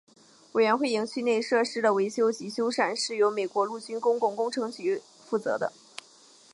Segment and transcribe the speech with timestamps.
[0.53, 5.71] 委员会营区内设施的维护及修缮是由美国陆军公共工程局负责的。